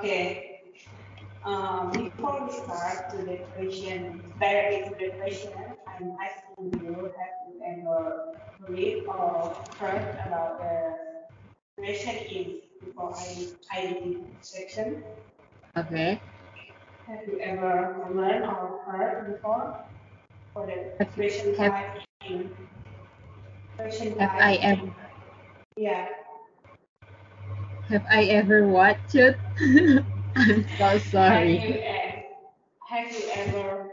[0.00, 0.62] Okay.
[1.44, 5.52] Um, before we start to the question, to the question,
[5.86, 8.32] I'm asking you have you ever
[8.66, 10.96] read or heard about the
[11.76, 15.04] question is before I identity section?
[15.76, 16.18] Okay.
[17.06, 19.84] Have you ever learned or heard before
[20.54, 22.48] for the question type in
[23.76, 24.94] question type I in-
[25.76, 26.08] Yeah.
[27.90, 29.36] Have I ever watched it?
[30.36, 31.62] I'm so Have sorry.
[31.62, 31.78] you,
[32.90, 33.90] have you ever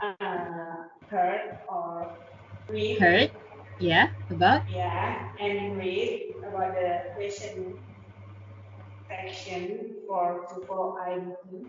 [0.00, 2.18] uh, heard or
[2.68, 2.98] read?
[2.98, 3.30] Heard?
[3.80, 4.62] Yeah, about?
[4.68, 6.10] Yeah, and read
[6.42, 7.78] about the question
[9.08, 11.64] section for TOEFL IBT.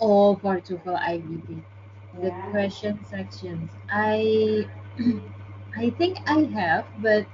[0.00, 1.62] Oh, for TOEFL IBT.
[2.22, 2.50] The Yeah.
[2.50, 3.70] question sections.
[3.90, 4.68] I
[5.76, 7.26] I think I have, but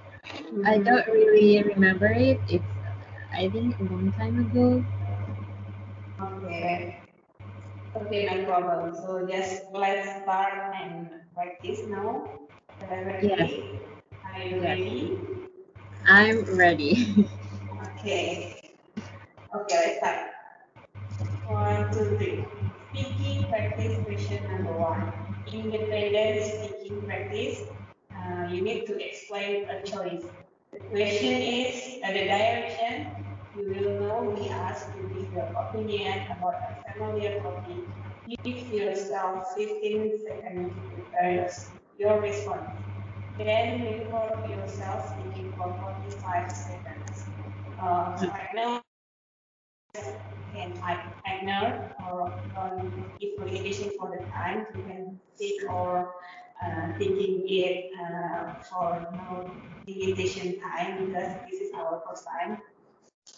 [0.65, 0.85] I Mhm.
[0.85, 2.41] don't really remember it.
[2.49, 2.74] It's
[3.35, 4.85] I think a long time ago.
[6.21, 6.97] Okay.
[7.97, 8.95] Okay, no problem.
[8.95, 12.49] So just let's start and practice now.
[12.81, 13.33] Ready?
[13.37, 13.53] Yes.
[14.25, 14.81] Are you Yes.
[14.81, 15.21] ready?
[16.07, 17.29] I'm ready.
[17.83, 18.61] Okay.
[19.55, 20.31] Okay, let's start.
[21.47, 22.45] One, two, three.
[22.93, 25.13] Speaking practice question number one.
[25.47, 27.59] Independent speaking practice.
[28.15, 30.25] Uh, you need to explain a choice.
[30.73, 33.24] The question is uh, the direction.
[33.57, 37.87] You will know we ask to give your opinion about a familiar topic.
[38.43, 41.51] Give yourself 15 seconds to prepare
[41.99, 42.69] your, response.
[43.39, 47.25] Then record yourself speaking for 45 seconds.
[47.81, 48.81] Uh, now,
[50.53, 50.73] can
[51.27, 56.15] ignore or um, if limitation for the time, you can take or
[56.65, 59.51] uh, thinking it uh, for no
[59.87, 62.59] limitation time because this is our first time.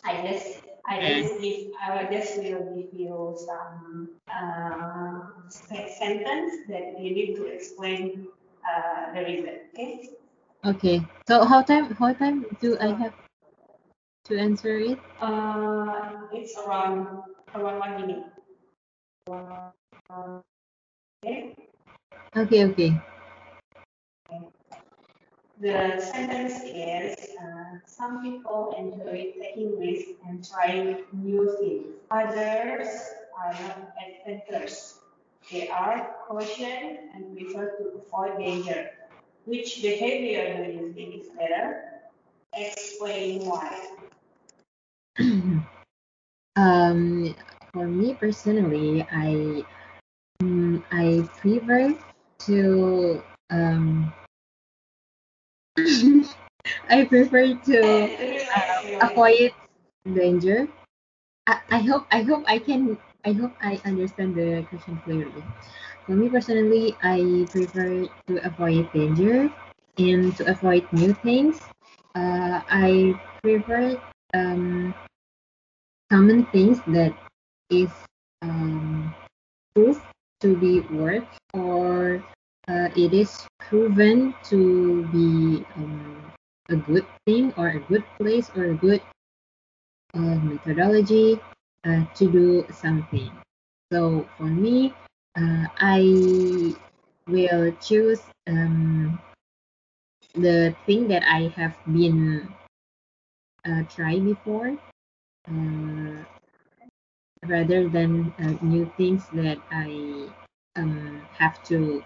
[0.04, 1.22] I just I Okay.
[1.22, 7.46] just give I will just will give you some uh, sentence that you need to
[7.46, 8.28] explain
[8.66, 9.54] uh, the reason.
[9.74, 10.10] Okay.
[10.64, 11.02] Okay.
[11.28, 13.14] So how time how time do I have
[14.26, 14.98] to answer it?
[15.20, 17.22] Uh, it's around
[17.54, 18.24] around one minute.
[21.24, 21.54] Okay.
[22.36, 22.90] Okay, okay.
[25.58, 31.96] The sentence is uh, some people enjoy taking risks and trying new things.
[32.10, 32.88] Others
[33.40, 34.98] are not adventurous.
[35.50, 38.90] They are cautious and prefer to avoid danger.
[39.46, 41.84] Which behavior do you think is better?
[42.52, 43.96] Explain why.
[46.56, 47.34] um,
[47.72, 49.64] for me personally, I
[50.42, 51.96] mm, I prefer
[52.44, 54.12] to um
[56.90, 57.78] I prefer to
[58.56, 59.52] uh, avoid
[60.04, 60.68] danger.
[61.46, 65.44] I, I hope I hope I can I hope I understand the question clearly.
[66.06, 69.50] For me personally, I prefer to avoid danger
[69.98, 71.60] and to avoid new things.
[72.14, 74.00] Uh, I prefer
[74.34, 74.94] um,
[76.10, 77.14] common things that
[77.70, 77.90] is
[78.42, 79.14] um,
[79.74, 80.02] proved
[80.40, 82.22] to be worth or
[82.68, 86.32] uh, it is proven to be um,
[86.68, 89.00] a good thing or a good place or a good
[90.14, 91.38] uh, methodology
[91.84, 93.30] uh, to do something.
[93.92, 94.94] So for me,
[95.38, 96.74] uh, I
[97.28, 99.18] will choose um,
[100.34, 102.48] the thing that I have been
[103.64, 104.76] uh, tried before
[105.48, 106.24] uh,
[107.46, 110.28] rather than uh, new things that I
[110.76, 112.02] um, have to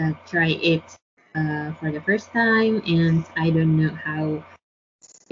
[0.00, 0.82] uh, try it
[1.34, 4.44] uh, for the first time and I don't know how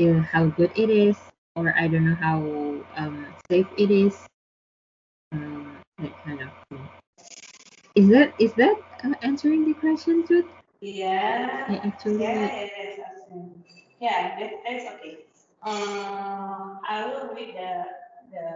[0.00, 1.18] uh, how good it is
[1.56, 2.38] or I don't know how
[2.96, 4.28] um, safe it is
[5.32, 6.88] um, that kind of thing.
[7.94, 10.46] Is that is that uh, answering the question, Jude?
[10.80, 11.64] Yeah.
[11.68, 13.00] I actually Yeah, it is.
[13.00, 13.64] awesome.
[14.00, 15.18] Yeah, that, that's okay.
[15.62, 17.84] Uh, I will read the
[18.34, 18.48] the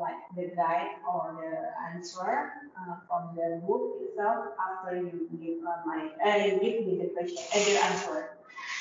[0.00, 1.52] like the guide or the
[1.92, 6.98] answer uh, from the book itself after you give uh, my uh, you give me
[7.02, 8.30] the question uh, the answer.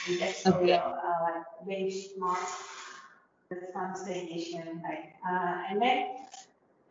[0.08, 0.60] You just Okay.
[0.60, 2.46] will uh, like benchmark
[3.50, 6.06] the translation like uh, and then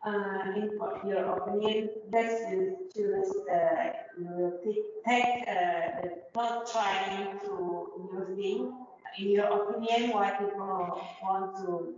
[0.05, 0.71] uh, in
[1.05, 8.35] your opinion, that's you choose the you will take, take uh, not trying to new
[8.35, 8.73] thing.
[9.19, 11.95] In your opinion, why people want to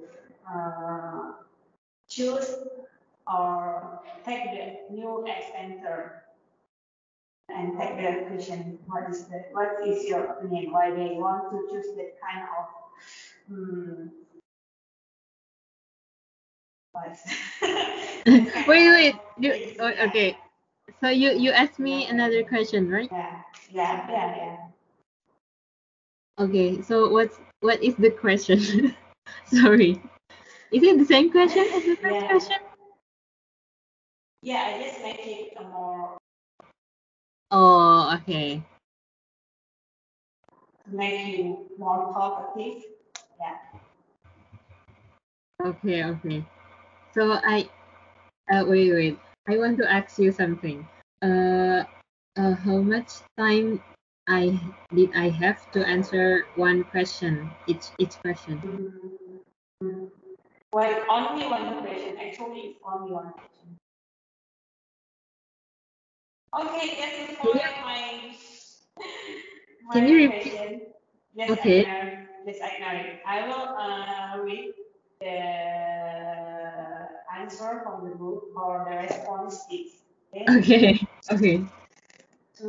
[0.49, 1.33] uh,
[2.09, 2.55] choose
[3.27, 6.23] or take the new center
[7.49, 8.79] and take the question.
[8.88, 10.71] What is the what is your opinion?
[10.71, 12.65] Why they want to choose that kind of
[13.51, 14.11] um,
[18.67, 19.15] wait, wait.
[19.39, 20.38] You, oh, okay.
[21.01, 23.09] So you you asked me another question, right?
[23.11, 23.41] Yeah,
[23.73, 24.57] yeah, yeah, yeah.
[26.38, 26.81] Okay.
[26.81, 28.95] So what's what is the question?
[29.45, 30.01] Sorry.
[30.71, 32.27] Is it the same question as the first Yeah.
[32.27, 32.57] question?
[34.41, 36.18] Yeah, I just make it a more
[37.51, 38.63] Oh, okay.
[40.91, 42.83] make you more talkative.
[43.39, 43.57] Yeah.
[45.63, 46.45] Okay, okay.
[47.13, 47.69] So I
[48.51, 49.19] uh wait, wait.
[49.47, 50.88] I want to ask you something.
[51.21, 51.83] Uh,
[52.38, 53.81] uh how much time
[54.27, 54.59] I
[54.95, 58.57] did I have to answer one question each each question?
[59.81, 60.20] Mhm.
[60.73, 62.15] Well, only one question.
[62.18, 63.77] Actually, it's only one question.
[66.53, 67.12] Okay, Can
[67.83, 68.35] my
[69.83, 70.53] my Can you repeat?
[70.53, 70.81] question,
[71.38, 71.79] just Okay.
[71.81, 73.19] ignore, just ignore it.
[73.27, 74.73] I will uh, read
[75.19, 75.38] the
[77.38, 80.03] answer from the book or the response is.
[80.33, 80.45] Okay.
[80.59, 81.63] Okay, okay.
[82.59, 82.67] To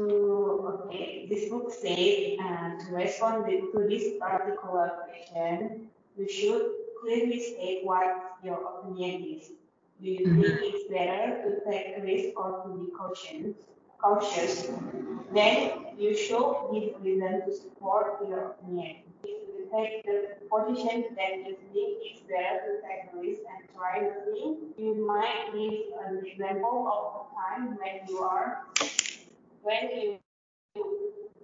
[0.87, 7.84] okay, this book says uh, to respond to this particular question, you should clearly state
[7.84, 9.52] what your opinion is.
[10.00, 10.40] Do you Mhm.
[10.40, 13.56] think it's better to take risk or to be cautious?
[13.99, 14.70] Cautious.
[15.32, 18.96] Then you should give reason to support your opinion.
[19.25, 20.19] If you take the
[20.50, 25.52] position that you think it's better to take risk and try the thing, you might
[25.55, 28.66] give an example of a time when you are
[29.62, 30.19] when you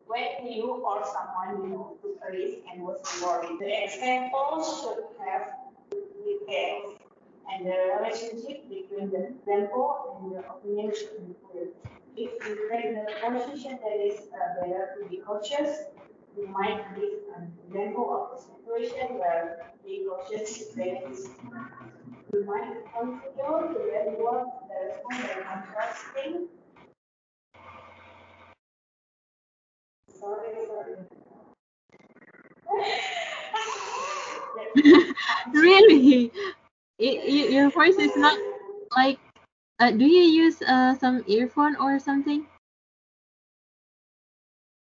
[0.08, 3.58] when you or someone you know took a risk and was rewarded.
[3.60, 5.52] The example should have
[6.24, 6.96] details,
[7.50, 11.68] and the relationship between the example and the opinion should clear.
[12.16, 15.84] If you take the position that is uh, better to be cautious,
[16.36, 21.28] you might give an example of a situation where being cautious is benefits.
[22.32, 26.48] You might consider to evaluate the response by contrasting
[30.07, 30.07] Sorry, sorry.
[35.52, 36.30] really?
[37.00, 38.38] Y- y- your voice is not
[38.96, 39.18] like.
[39.80, 42.46] Uh, do you use uh some earphone or something?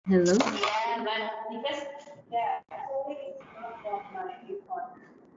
[0.08, 0.34] Hello.
[0.34, 1.84] Yeah, but because
[2.32, 4.92] yeah, actually it's not my iPhone.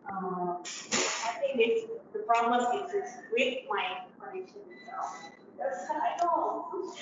[0.09, 5.31] Uh, I think it's the problem is is with my connection itself.
[5.59, 6.95] That's I know.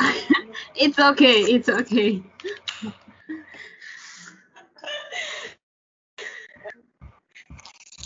[0.76, 1.40] It's okay.
[1.42, 2.22] It's okay.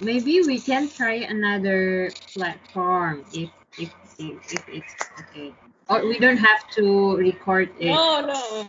[0.03, 5.55] Maybe we can try another platform if if if, if it's okay.
[5.89, 7.93] Or we don't have to record it.
[7.95, 8.69] no no.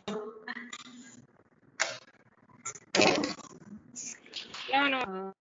[4.71, 5.33] No no.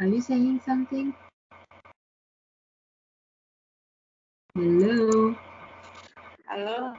[0.00, 1.14] Are you saying something?
[4.56, 5.34] Hello.
[6.48, 6.96] Hello.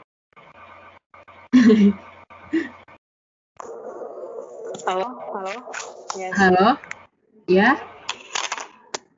[4.87, 5.05] Hello.
[5.33, 5.71] Hello.
[6.17, 6.33] Yes.
[6.35, 6.77] Hello.
[7.47, 7.77] Yeah.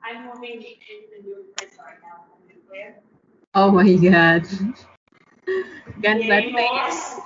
[0.04, 2.24] I'm moving in the new place right now.
[3.54, 4.44] Oh my God.
[6.02, 7.20] Gan Yeah, worse.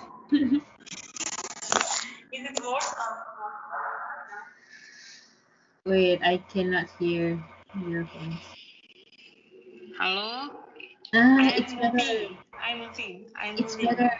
[2.33, 2.95] Is it worse?
[5.87, 7.43] Wait, I cannot hear
[7.89, 8.47] your voice.
[9.99, 10.68] Hello.
[11.15, 11.99] Ah, I'm it's better.
[12.63, 13.27] I'm moving.
[13.41, 13.97] I'm It's moving.
[13.97, 14.11] better.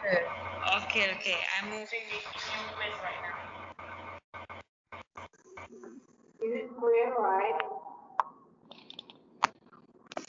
[0.83, 1.37] Okay, okay.
[1.61, 3.37] I'm moving in new place right now.
[6.45, 7.59] Is it clear, right?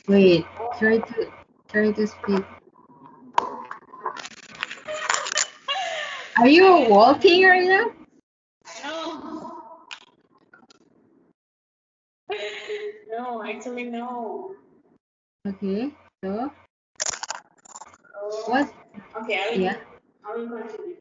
[0.08, 0.44] Wait,
[0.78, 1.32] try to
[1.68, 2.44] try to speak.
[6.38, 7.86] Are you walking right now?
[8.84, 9.52] No.
[13.10, 14.54] no, actually no.
[15.46, 15.90] Okay.
[16.22, 16.52] So
[18.46, 18.68] what?
[19.22, 19.60] Okay, I will.
[19.60, 19.76] Yeah.
[20.24, 20.96] I will continue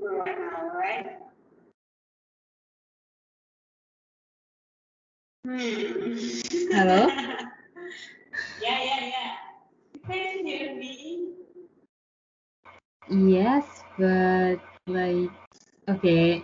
[0.00, 1.06] for right now, right?
[5.44, 5.58] Hmm.
[6.70, 7.06] Hello?
[8.62, 9.34] yeah, yeah, yeah.
[10.06, 11.28] Can You can hear me.
[13.10, 15.30] Yes, but like
[15.88, 16.42] okay,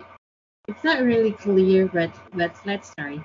[0.67, 3.23] it's not really clear, but but let's try.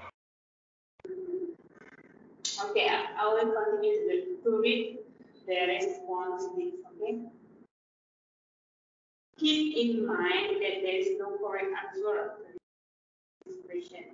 [2.65, 4.99] Okay, I, will continue to, to read
[5.47, 7.21] the response okay?
[9.39, 12.59] Keep in mind that there is no correct answer to
[13.47, 14.05] this question.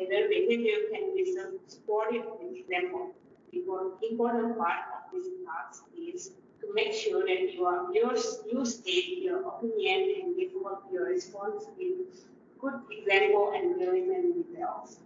[0.00, 1.36] Either behavior can be
[1.66, 3.14] supported with example.
[3.50, 9.18] Because important part of this task is to make sure that you are you state
[9.22, 12.22] your opinion and develop your response with
[12.60, 15.00] good example and relevant details.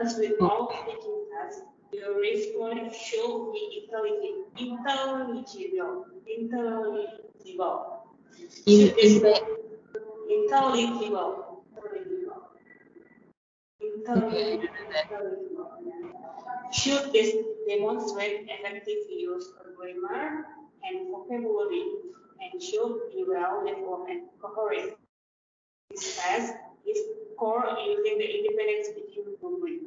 [0.00, 8.00] As with all speaking tasks, your response should be intelligent, intelligible, intelligible.
[8.66, 9.34] In in the
[10.28, 12.42] intelligible, intelligible.
[14.08, 15.10] okay, I don't know that.
[15.10, 15.70] Intelligible.
[16.72, 17.36] Should this
[17.68, 20.44] demonstrate effective use of grammar
[20.82, 21.84] and vocabulary
[22.40, 24.94] and should be well developed and coherent.
[25.90, 26.54] This test
[26.86, 26.98] is
[27.36, 29.80] core using the independent speaking rubric.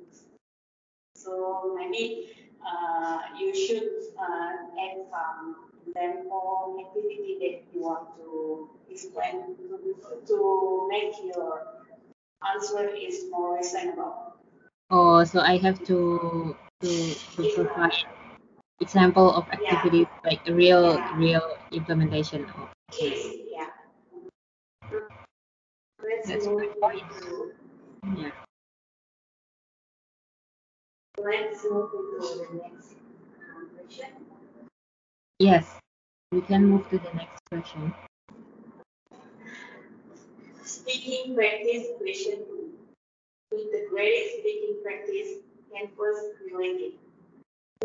[1.15, 2.29] So maybe
[2.65, 3.89] uh, you should
[4.19, 4.51] uh,
[4.83, 5.55] add some
[5.87, 11.67] example activity that you want to explain to, to make your
[12.53, 14.33] answer is more reasonable.
[14.89, 16.89] Oh, so I have to to
[17.35, 17.93] to provide
[18.79, 19.73] example of Yeah.
[19.73, 21.17] activities like a real Yeah.
[21.17, 23.46] real implementation of Yes, yeah.
[26.27, 27.03] That's move good point.
[28.17, 28.31] yeah.
[31.17, 32.95] let's move into the next
[33.75, 34.09] question.
[35.39, 35.65] Yes.
[36.31, 37.93] We can move to the next question.
[40.63, 42.71] Speaking practice question two.
[43.51, 45.29] With the greatest speaking practice
[45.97, 46.93] first related.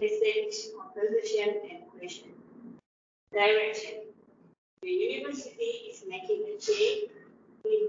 [0.01, 2.31] Message, composition, and question.
[3.33, 4.03] Direction.
[4.83, 7.11] The university is making a change
[7.65, 7.89] in,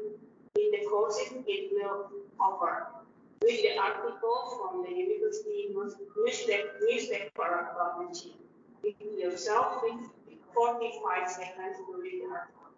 [0.55, 2.87] in the courses it will offer.
[3.43, 7.69] Read the article from the university news- newspaper
[8.13, 8.33] change.
[8.83, 9.83] Give yourself
[10.53, 12.69] 45 seconds to read the article.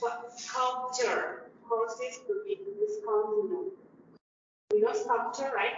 [0.00, 3.72] What sculpture courses to be discontinued?
[4.72, 5.76] You know sculpture, right?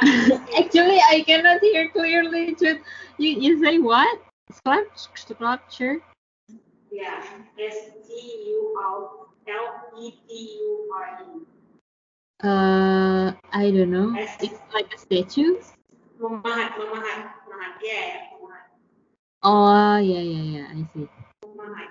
[0.58, 2.54] Actually, I cannot hear clearly.
[2.54, 2.78] Chut.
[3.18, 4.18] You you say what?
[4.52, 6.00] Sculpt- Sculpture?
[6.90, 7.22] Yeah,
[7.58, 9.66] S T U L L
[9.98, 11.40] E T U R E.
[12.42, 14.14] Uh, I don't know.
[14.16, 15.56] It's like a statue.
[16.20, 17.72] Memahat, memahat, memahat.
[17.82, 18.64] Yeah, yeah, memahat,
[19.42, 20.66] Oh, yeah, yeah, yeah.
[20.72, 21.08] I see.
[21.44, 21.88] memahat.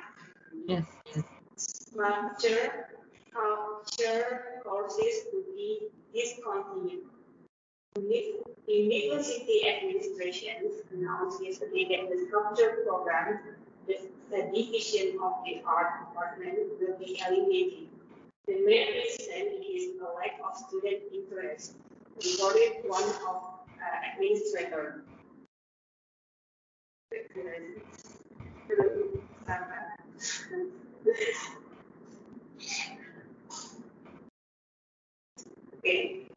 [0.67, 1.23] Yes, yes.
[1.55, 2.87] Sculpture,
[3.33, 7.05] culture courses to be discontinued.
[7.97, 8.37] Uni-
[8.67, 13.39] University administration announced yesterday that the sculpture program,
[13.87, 17.87] the, division of the art department, will be eliminated.
[18.47, 21.75] The main reason is a lack of student interest,
[22.15, 25.03] reported one of uh, administrator.
[35.79, 36.27] Okay.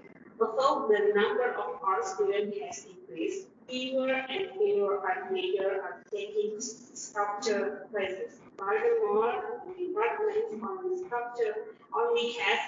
[0.41, 6.61] Although the number of art students has increased, fewer and fewer art majors are taking
[6.61, 8.41] sculpture classes.
[8.59, 12.59] Furthermore, the department on sculpture only has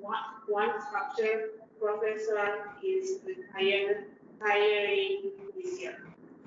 [0.00, 1.50] one, one sculpture
[1.80, 4.06] professor is retired,
[4.40, 5.96] retiring this year.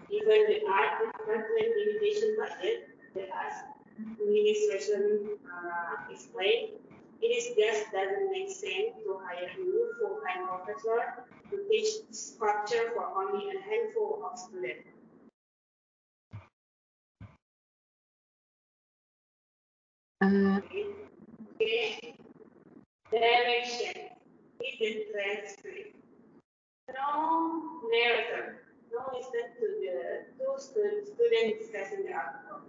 [0.09, 3.27] Even the art department limitation budget, the
[4.21, 6.79] administration uh, explained,
[7.61, 12.91] it is just doesn't make sense to hire a new full-time professor to teach sculpture
[12.95, 14.87] for only a handful of students.
[20.21, 20.59] Uh,
[21.61, 22.15] Okay.
[23.11, 24.07] Direction.
[24.61, 25.95] Is the transcript.
[26.93, 28.63] No narrator.
[28.91, 32.61] No listen to the two stu- students discussing the article.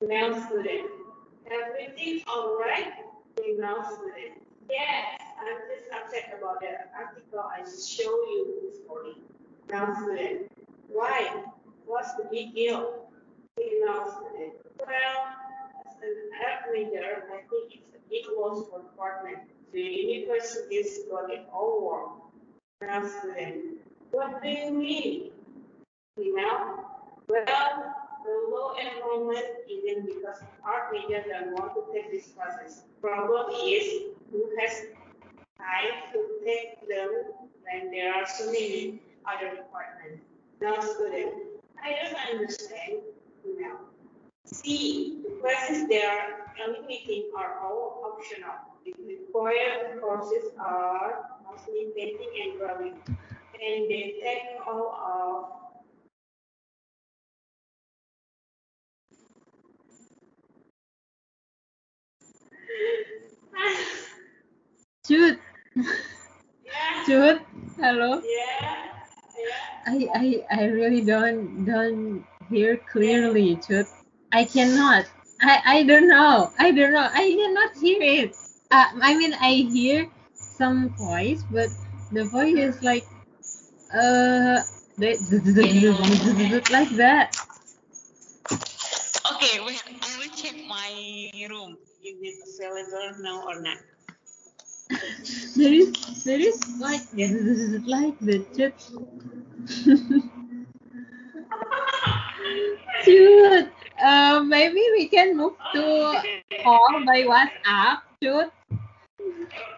[0.00, 0.90] Male student.
[1.50, 2.92] Everything all right?
[3.36, 4.40] Female student.
[4.70, 9.20] Yes, I'm just upset about the article I showed you this morning.
[9.66, 10.52] Student.
[10.88, 11.44] Why?
[11.86, 13.08] What's the big deal?
[13.56, 14.54] Female student.
[14.80, 15.18] Well,
[15.86, 19.38] as an art major, I think it's a big loss for department.
[19.72, 23.08] The universities got it all wrong.
[23.08, 23.78] Student.
[24.10, 25.30] What do you mean?
[26.16, 26.84] Female?
[27.28, 32.82] Well, the low enrollment isn't because art majors don't want to take these classes.
[33.00, 34.86] Problem is who has
[35.58, 37.10] time to take them
[37.62, 40.24] when there are so many other departments.
[40.60, 41.34] Now student,
[41.82, 43.04] I don't understand.
[43.42, 43.80] Female.
[44.46, 48.56] See, the classes they are eliminating are all optional.
[48.84, 52.94] The required courses are mostly painting and drawing.
[53.06, 55.63] And they take all of
[65.06, 65.38] Chut.
[65.76, 67.42] yeah, Chut.
[67.76, 68.22] Hello.
[68.24, 68.80] yeah,
[69.36, 69.84] yeah.
[69.86, 73.84] I, I I really don't don't hear clearly, Chut.
[74.32, 75.04] I cannot.
[75.42, 76.52] I I don't know.
[76.58, 77.04] I don't know.
[77.12, 78.36] I cannot hear it.
[78.70, 81.68] Uh, I mean, I hear some voice, but
[82.10, 83.04] the voice is like
[83.92, 84.64] uh
[84.96, 85.20] like
[86.96, 87.36] that.
[89.36, 89.82] Okay, wait.
[90.00, 90.88] I will check my
[91.50, 91.76] room.
[92.00, 93.76] Is it available now or not?
[95.56, 95.92] There is
[96.24, 97.02] there is like
[97.86, 98.74] like the chat.
[103.04, 103.68] Shoot.
[104.02, 106.22] Uh, maybe we can move to
[106.62, 107.98] call by WhatsApp.
[108.22, 108.50] Shoot.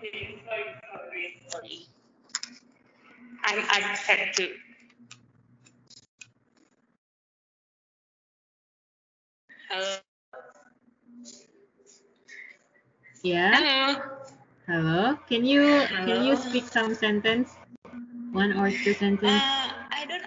[0.00, 1.86] Okay, sorry, sorry, sorry.
[3.44, 3.62] I'm
[4.34, 4.54] too.
[9.70, 9.96] Hello.
[13.22, 13.52] Yeah.
[13.54, 14.25] Hello.
[14.66, 15.14] Hello.
[15.30, 15.62] Can you
[16.06, 17.54] can you speak some sentence?
[18.32, 20.26] One or two sentence Uh, I don't.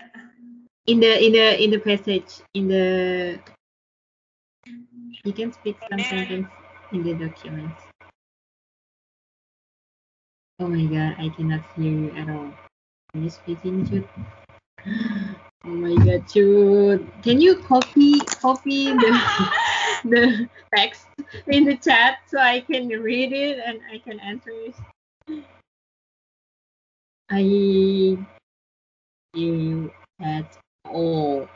[0.87, 3.39] in the in the in the passage in the.
[5.27, 6.47] You can speak some sentence
[6.93, 7.83] in the documents.
[10.59, 12.55] Oh my god, I cannot hear you at all.
[13.11, 14.07] Can you speak in Jude?
[15.67, 17.03] Oh my god, Jude.
[17.21, 19.11] Can you copy copy the
[20.03, 21.07] the text
[21.47, 24.75] in the chat so I can read it and I can answer it?
[27.29, 28.27] I
[29.35, 29.91] you
[30.21, 30.57] at
[30.89, 31.47] all.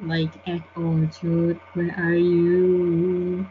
[0.00, 1.60] Like at all, Jude.
[1.74, 3.46] Where are you?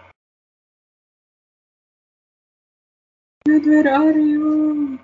[3.48, 5.00] Jude, where are you?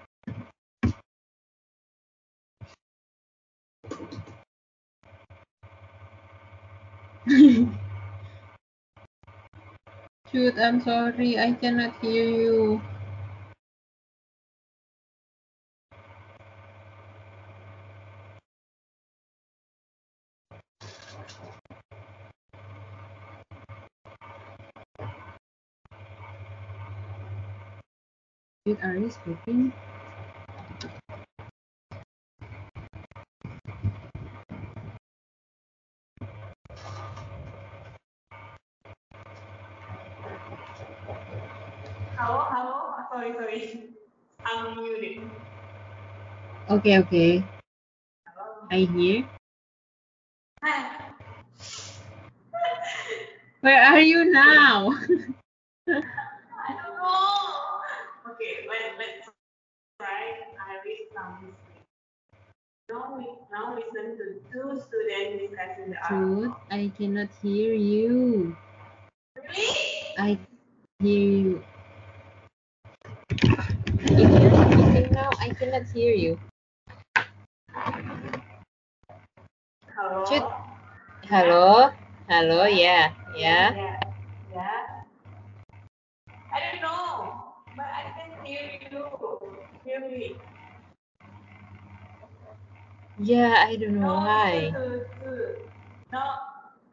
[10.31, 12.81] Jude, I'm sorry, I cannot hear you.
[28.67, 29.73] Jude, are you speaking?
[42.17, 42.93] Hello, hello.
[43.11, 43.89] Sorry, sorry.
[44.45, 45.31] I'm muted.
[46.67, 47.43] Okay, okay.
[48.69, 49.23] I hear.
[50.61, 51.15] Hi.
[53.61, 54.91] Where are you now?
[55.87, 56.03] I
[56.75, 58.35] don't know.
[58.35, 59.31] Okay, let, let's
[59.95, 60.43] try.
[60.59, 61.55] I read some.
[62.91, 66.51] Now, we, now listen to two students discussing the article.
[66.69, 68.57] I cannot hear you.
[69.39, 69.87] Really?
[70.19, 70.37] I
[70.99, 71.63] hear you.
[73.31, 76.37] If you're speaking now, I cannot hear you.
[79.97, 80.21] Hello?
[80.29, 80.45] Jude.
[81.25, 81.89] Hello?
[82.29, 83.73] Hello, yeah, yeah.
[83.73, 83.99] Yeah.
[84.53, 84.85] Yeah.
[86.53, 87.33] I don't know,
[87.73, 89.01] but I can hear you.
[89.89, 90.37] Really?
[93.17, 94.69] Yeah, I don't know Now why.
[94.69, 95.65] to two.
[96.13, 96.45] Now,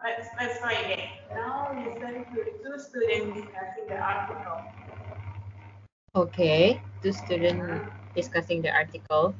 [0.03, 1.05] let's, let's try again.
[1.37, 4.64] Now listen to two students discussing the article.
[6.17, 7.85] Okay, two students
[8.17, 9.35] discussing the article.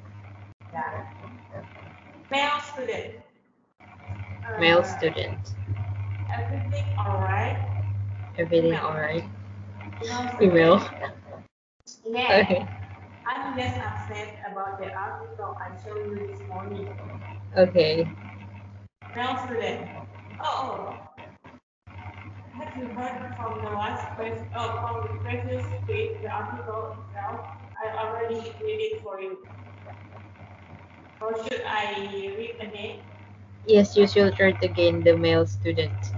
[0.71, 1.09] Yeah.
[2.31, 3.24] Male student.
[4.59, 5.55] Male student.
[6.33, 7.59] Everything alright?
[8.39, 9.25] Everything alright?
[10.39, 10.81] Female.
[12.07, 12.43] Yeah.
[12.45, 12.69] Okay.
[13.27, 16.89] I'm just upset about the article I showed you this morning.
[17.57, 18.09] Okay.
[19.17, 19.89] Male student.
[20.41, 21.05] Oh, oh.
[22.55, 27.41] Have you heard from the last question, oh, from the previous week, the article itself?
[27.83, 29.39] I already read it for you.
[31.21, 33.01] Or should I read again?
[33.67, 36.13] Yes, you should try to gain the male student.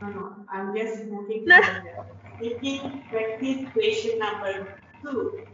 [0.00, 1.60] No, no, I'm just moving No.
[1.60, 2.04] to the
[2.36, 5.46] speaking practice question number two.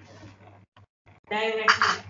[1.30, 2.04] Direction.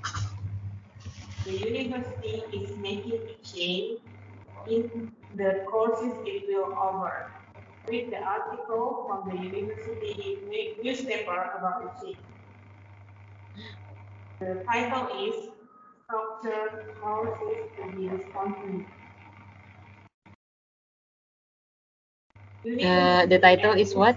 [1.45, 4.01] The university is making a change
[4.67, 7.33] in the courses it will offer.
[7.89, 10.39] Read the article from the university
[10.83, 12.19] newspaper about the change.
[14.41, 15.51] The title is
[16.05, 18.87] Structured Courses to be Responsive.
[22.83, 24.17] Uh, the title is what?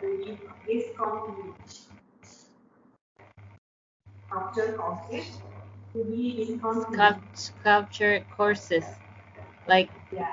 [0.00, 1.54] To be discontinued.
[4.26, 5.38] Structured courses
[5.92, 6.58] to be.
[6.62, 8.84] Sculpt- sculpture courses,
[9.66, 10.26] like Yeah.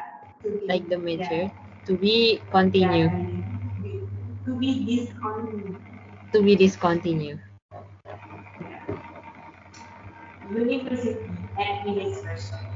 [0.43, 1.49] Be, like the major, yeah,
[1.85, 3.99] to be continue, yeah,
[4.45, 5.77] to be discontinued.
[6.33, 7.39] To be discontinued.
[10.49, 11.17] University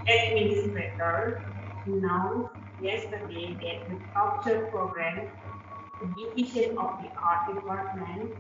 [0.08, 1.44] administrator
[1.86, 5.28] announced yesterday that the sculpture program,
[6.00, 8.32] the division of the art department,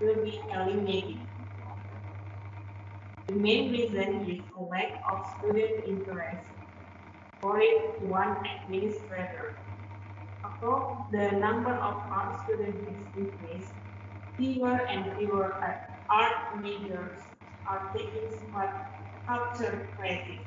[0.00, 1.20] will be eliminated.
[3.28, 6.48] The main reason is a lack of student interest
[7.40, 9.58] for it one administrator.
[10.42, 13.75] Although the number of art students has increased,
[14.36, 15.54] fewer and fewer
[16.08, 17.18] art majors
[17.66, 18.30] are taking
[19.26, 20.46] sculpture classes.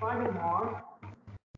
[0.00, 0.82] Furthermore,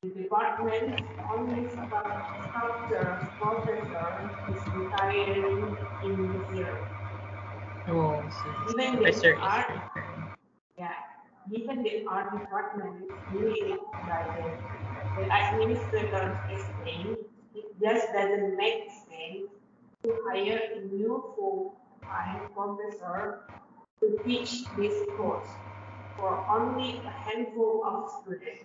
[0.03, 6.79] the department's only sculpture professor is retiring in this year.
[7.89, 9.67] Oh, so Even the professor is art,
[10.79, 10.93] yeah,
[11.51, 17.17] even the art department is really by the, the administrator is saying
[17.55, 18.98] it just doesn't make sense
[20.05, 23.41] to hire a new full-time professor
[24.01, 25.49] to teach this course
[26.17, 28.65] for only a handful of students.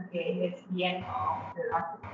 [0.00, 2.08] Okay, that's the end of the article.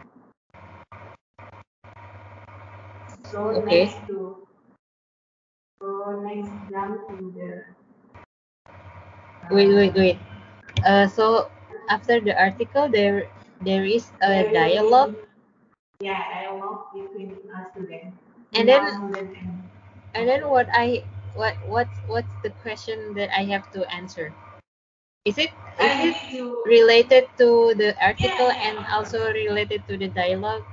[3.25, 3.85] So Okay.
[3.85, 4.47] next to
[5.81, 7.65] so next jump to the
[9.51, 10.19] Wait, wait, wait.
[10.85, 11.51] Uh, so
[11.89, 13.29] after the article, there
[13.63, 15.15] there is a dialogue,
[16.01, 18.17] Yeah, dialogue between us students.
[18.55, 19.69] And then- student and
[20.15, 21.05] and then what I
[21.35, 24.33] what what's what's the question that I have to answer?
[25.25, 30.09] Is it is it to related to the article Yeah, and also related to the
[30.09, 30.65] dialogue?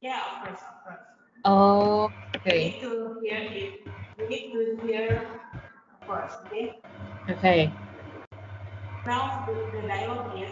[0.00, 1.06] yeah, of course, of course.
[1.44, 3.74] Oh, We okay, need to hear it.
[4.18, 5.06] We need to hear
[6.06, 6.80] first, okay?
[7.30, 7.72] okay.
[9.06, 10.50] Now the dialogue is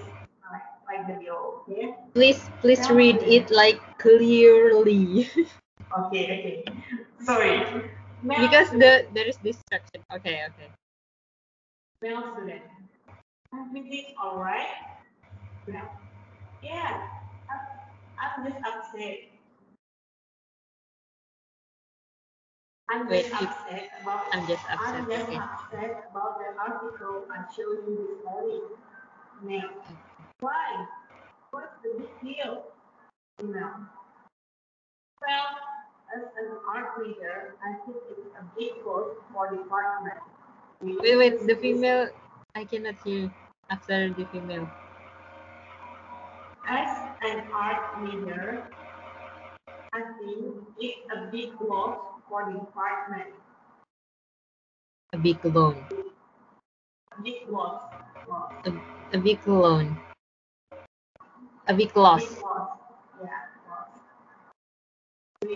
[0.91, 1.95] like, the below, okay?
[2.15, 5.29] Please please read it like clearly
[5.99, 6.65] Okay, okay.
[7.25, 7.67] Sorry.
[8.23, 10.05] Male because student, the there is distraction.
[10.15, 10.69] Okay, okay.
[12.03, 12.63] male student.
[13.53, 14.71] Everything alright?
[15.67, 15.83] No.
[16.63, 17.03] Yeah,
[17.51, 17.61] I'm,
[18.21, 19.19] I'm just upset.
[22.91, 24.23] I'm Wait, just upset about.
[24.33, 25.39] I'm just I'm upset, just okay.
[25.39, 28.63] upset about the article I showed you this morning.
[29.43, 29.71] Now,
[30.41, 30.87] why?
[31.51, 32.65] What's the big deal?
[33.43, 33.71] No.
[35.21, 35.47] Well,
[36.17, 40.19] as an art reader, I think it's a big course for department.
[40.81, 41.47] Wait, wait.
[41.47, 42.09] The female,
[42.55, 43.31] I cannot hear
[43.71, 44.69] after the female.
[46.67, 46.89] As
[47.23, 48.65] an art reader,
[49.93, 51.99] I think it's a big loss
[52.29, 53.35] for the department.
[55.13, 55.77] A big loan.
[57.25, 57.83] Big loss.
[58.29, 58.53] loss.
[58.65, 58.73] A,
[59.17, 59.99] a big loan.
[61.71, 62.25] A big loss.
[63.23, 63.29] Yeah,
[63.71, 63.87] loss.
[65.41, 65.49] The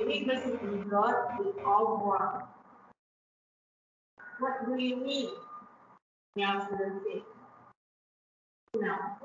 [1.41, 2.43] it all wrong.
[4.39, 5.31] What do you mean?
[6.37, 6.69] Now.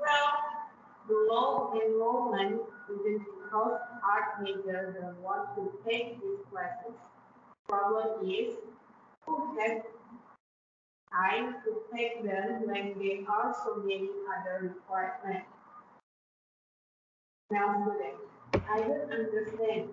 [0.02, 0.30] Well,
[1.06, 6.98] the low enrollment isn't because art majors don't want to take these classes.
[7.68, 8.56] Problem is,
[9.26, 9.82] who has
[11.12, 15.46] time to take them when there are so many other requirements?
[17.50, 17.96] Now,
[18.54, 19.88] I don't understand.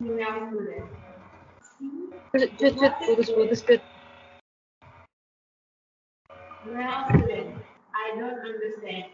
[0.00, 0.90] Female student.
[6.66, 7.54] Male student,
[7.94, 9.04] I don't understand.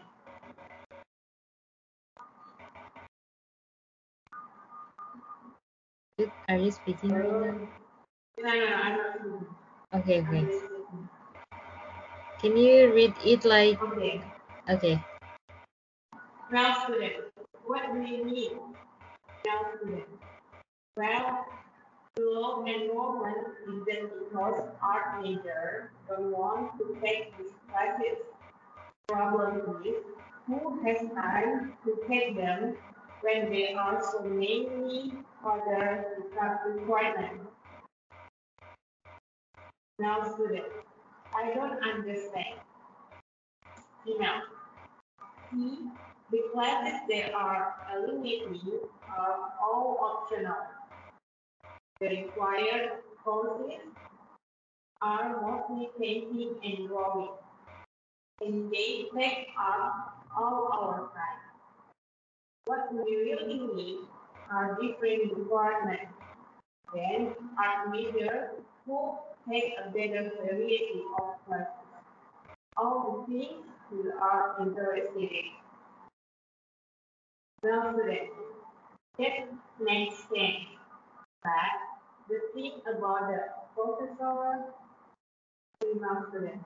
[6.49, 7.67] Are you speaking right now?
[8.39, 10.01] No, no, I'm not.
[10.01, 10.47] Okay, okay.
[12.41, 14.21] Can you read it like, Okay.
[14.69, 15.03] okay.
[16.47, 17.25] Student,
[17.65, 18.51] what do you mean?
[19.45, 20.05] Male student.
[20.95, 21.45] Well,
[22.15, 28.19] the low enrollment isn't because art majors don't want to take these classes.
[29.09, 29.95] Problem is,
[30.47, 32.77] who has time to take them
[33.19, 36.05] when there are so many other
[36.65, 37.45] requirements?
[39.99, 40.63] Now, student,
[41.35, 42.61] I don't understand.
[44.07, 44.41] Email.
[45.51, 45.89] See,
[46.31, 46.41] the
[47.09, 50.55] that are eliminating are all optional.
[51.99, 52.91] The required
[53.23, 53.79] courses
[55.01, 57.29] are mostly painting and drawing,
[58.45, 61.39] and they take up all our time.
[62.65, 63.99] What we really need
[64.51, 66.11] are different requirements.
[66.93, 68.49] Then art majors
[68.85, 69.17] who
[69.49, 71.67] take a better variety of classes.
[72.75, 75.66] All the things we are interested in.
[77.59, 78.31] Students,
[79.17, 79.47] that
[79.81, 80.67] makes sense.
[81.43, 81.73] But
[82.29, 83.39] the thing about the
[83.75, 84.65] professor,
[86.29, 86.61] student.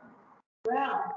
[0.65, 1.15] Well,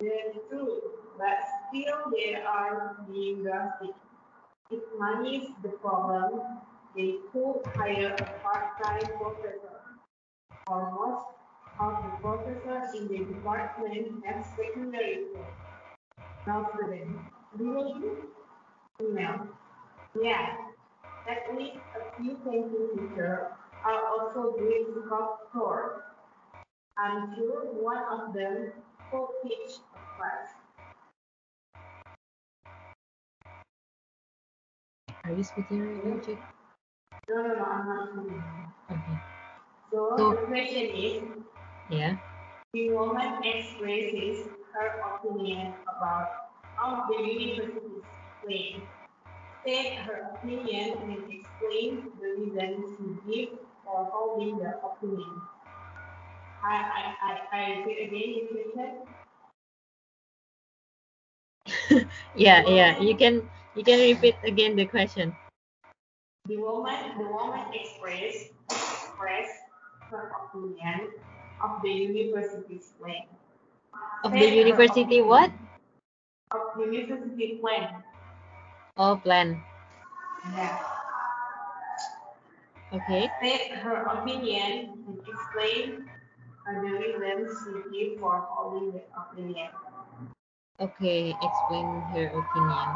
[0.00, 0.80] that's true,
[1.18, 3.94] but still they are being drastic.
[4.70, 6.40] If money is the problem,
[6.96, 9.80] they could hire a part-time professor.
[10.66, 11.26] Almost
[11.80, 15.46] of the professors in the department have secondary school.
[16.46, 17.18] Now student,
[17.56, 17.94] really?
[20.22, 20.54] Yeah,
[21.26, 23.50] at least a few painting teachers
[23.84, 26.04] are also doing sculpture.
[26.96, 28.70] I'm sure one of them
[29.10, 30.54] will teach a class.
[35.24, 36.38] Are you speaking right now, Jack?
[37.28, 38.42] No, no, no, I'm not doing
[38.90, 39.18] Okay.
[39.90, 41.22] So So- the question is,
[41.90, 42.16] Yeah.
[42.72, 46.28] the woman expresses her opinion about
[46.76, 48.04] how the university's
[48.42, 48.82] claim.
[49.62, 55.40] State her opinion and explain the reason she gives for holding the opinion.
[56.62, 59.06] I, I, I, I repeat again the question.
[62.36, 62.98] Yeah, yeah.
[63.00, 63.42] You can
[63.74, 65.34] you can repeat again the question.
[66.48, 69.48] The woman, the woman express, express
[70.10, 71.10] her opinion
[71.62, 73.26] of the university's plan.
[74.24, 75.50] Of the university what?
[76.50, 78.02] Of the university plan.
[78.96, 79.62] Oh, plan.
[80.56, 80.78] Yeah.
[82.92, 83.30] Okay.
[83.38, 86.04] State her opinion and explain
[86.66, 87.72] the reasons she
[88.10, 89.70] give for holding the opinion.
[90.80, 91.34] Okay.
[91.42, 92.88] Explain her opinion.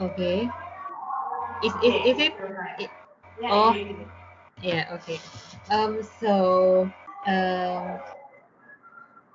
[0.00, 0.48] Okay.
[1.64, 2.34] Is is, is it?
[2.78, 2.90] It-
[3.40, 3.72] Yeah, oh.
[4.62, 4.84] Yeah.
[5.00, 5.18] Okay.
[5.70, 6.02] Um.
[6.20, 6.90] So.
[7.26, 8.00] Um.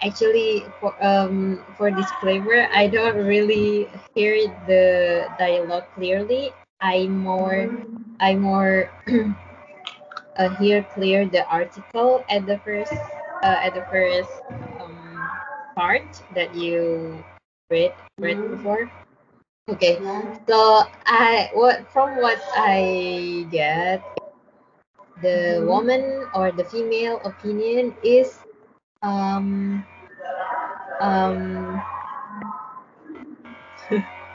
[0.03, 4.35] Actually, for um for disclaimer, I don't really hear
[4.67, 6.51] the dialogue clearly.
[6.81, 7.69] I more
[8.19, 8.91] I more
[10.37, 12.93] uh, hear clear the article at the first
[13.43, 14.29] uh, at the first
[14.79, 15.29] um,
[15.75, 17.23] part that you
[17.69, 18.49] read read Mhm.
[18.49, 18.89] before.
[19.69, 19.99] Okay,
[20.47, 24.03] so I what from what I get,
[25.21, 25.67] the Mhm.
[25.67, 28.44] woman or the female opinion is
[29.05, 29.85] um
[31.01, 31.81] um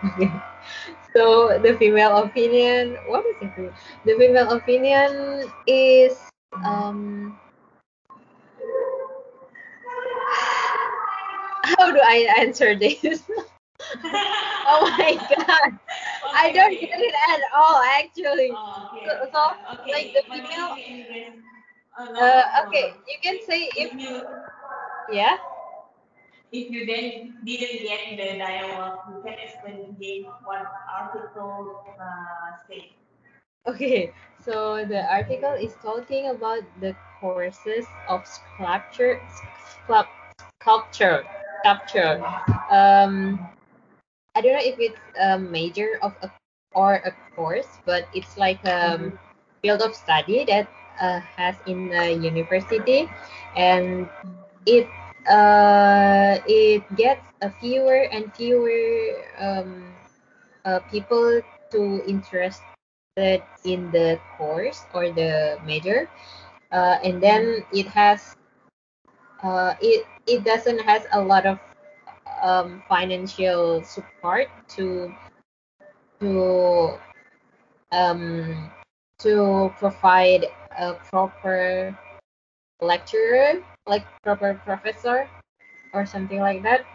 [0.04, 0.32] okay.
[1.14, 3.72] So the female opinion, what is it?
[4.04, 6.16] The female opinion is
[6.64, 7.38] um
[11.78, 13.02] how do I answer this?
[14.66, 15.78] oh my god.
[16.34, 18.50] I don't get it at all actually.
[18.54, 19.06] Oh, okay.
[19.08, 19.40] So- so,
[19.74, 19.92] okay.
[19.92, 20.78] like, the female-
[21.98, 24.22] no, Uh okay, you can say if If you
[25.12, 25.36] yeah.
[26.52, 32.92] if you then didn't get the dialogue, you can explain again what article uh, say.
[33.66, 39.20] Okay, so the article is talking about the courses of sculpture,
[40.58, 41.22] sculpture,
[41.60, 42.24] sculpture.
[42.70, 43.38] Um,
[44.34, 46.30] I don't know if it's a major of a
[46.74, 49.12] or a course, but it's like a
[49.62, 50.68] field of study that
[51.00, 53.10] uh, has in the university,
[53.56, 54.08] and
[54.66, 54.86] it
[55.28, 59.92] uh, it gets a fewer and fewer um,
[60.64, 62.62] uh, people to interested
[63.64, 66.08] in the course or the major.
[66.72, 68.36] Uh, and then it has
[69.42, 71.58] uh, it it doesn't has a lot of
[72.42, 75.12] um, financial support to
[76.20, 76.98] to
[77.92, 78.70] um,
[79.18, 80.46] to provide
[80.78, 81.96] a proper
[82.80, 85.28] lecturer like proper professor
[85.92, 86.86] or something like that.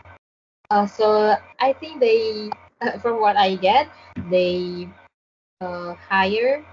[0.71, 2.50] Uh, so i think they
[3.02, 3.88] from what i get
[4.32, 4.88] they
[5.62, 6.63] uh, hire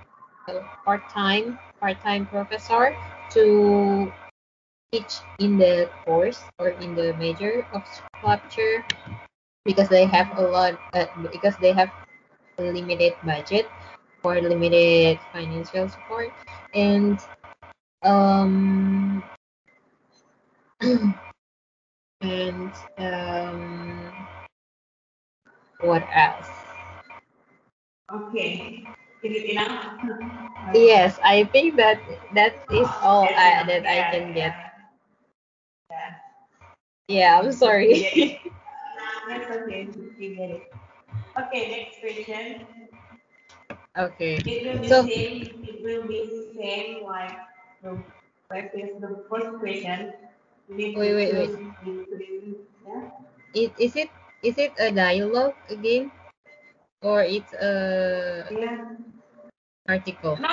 [0.49, 2.97] a part-time part-time professor
[3.31, 4.11] to
[4.93, 8.85] teach in the course or in the major of sculpture
[9.65, 11.91] because they have a lot uh, because they have
[12.59, 13.67] limited budget
[14.23, 16.31] or limited financial support.
[16.75, 17.19] And
[18.03, 19.23] um
[22.21, 24.13] and um
[25.81, 26.49] what else
[28.13, 28.85] Okay.
[29.23, 29.95] Is it enough?
[30.75, 31.99] Yes, I think that
[32.35, 33.67] that is all I, enough.
[33.69, 34.55] that I Yeah, can get.
[35.91, 36.15] Yeah.
[37.09, 38.41] Yeah, I'm sorry.
[39.29, 39.89] That's okay.
[40.19, 40.73] You get it.
[41.39, 42.67] Okay, next question.
[43.97, 44.37] okay.
[44.45, 45.65] It will be So- same.
[45.65, 47.37] It will be same like
[47.83, 47.99] the
[48.49, 50.13] previous the first question.
[50.71, 51.51] Wait, wait, wait.
[52.87, 53.11] Yeah.
[53.55, 54.11] It, is it
[54.43, 56.11] is it a dialogue again?
[57.03, 58.87] or it's a Yeah.
[59.89, 60.37] article?
[60.39, 60.49] No,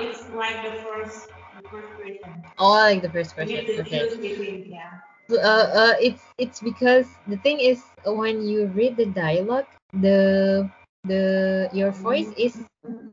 [0.00, 2.42] it's like the first, the first question.
[2.58, 3.64] Oh, like the first question.
[3.78, 4.06] Okay.
[4.20, 5.00] between, yeah.
[5.30, 10.68] uh, uh, it's it's because the thing is when you read the dialogue, the
[11.04, 12.64] the your voice is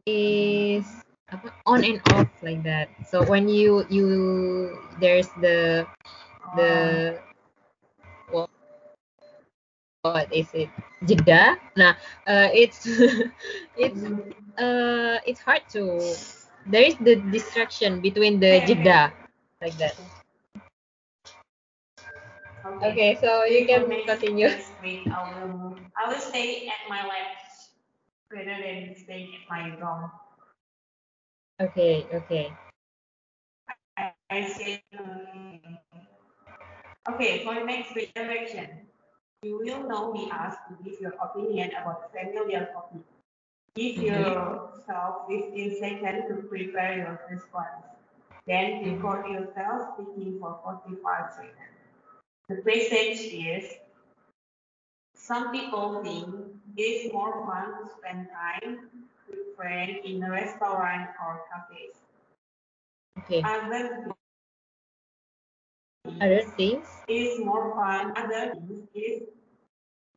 [0.05, 0.85] is
[1.65, 2.89] on and off like that.
[3.07, 5.85] So when you you there's the
[6.55, 7.19] the
[8.31, 8.49] what
[10.01, 10.69] what is it
[11.05, 11.57] jeda.
[11.77, 11.93] Nah,
[12.27, 12.85] uh, it's
[13.77, 14.01] it's
[14.57, 15.99] uh it's hard to
[16.65, 19.11] there is the distraction between the jeda
[19.61, 19.95] like that.
[22.83, 24.49] Okay, so you can continue.
[24.49, 25.75] I will.
[25.97, 27.37] I will stay at my lab
[28.31, 30.11] rather than staying at my dorm.
[31.59, 32.51] Okay, okay.
[33.97, 34.83] I, I say.
[34.97, 35.59] um,
[37.09, 38.11] Okay, for the next week
[39.41, 43.01] you will now be asked to give your opinion about familiar topic.
[43.75, 44.05] Give Mhm.
[44.05, 47.85] yourself 15 seconds to prepare your response.
[48.45, 48.93] Then Mhm.
[48.93, 51.77] record yourself speaking for 45 seconds.
[52.49, 53.77] The passage is
[55.15, 56.35] some people think
[56.77, 59.08] it is more fun to spend time
[59.59, 61.95] with in a restaurant or cafes.
[63.19, 63.41] Okay.
[63.43, 64.07] Other
[66.21, 66.87] Other things?
[67.07, 68.13] it is more fun.
[68.17, 69.23] Other things is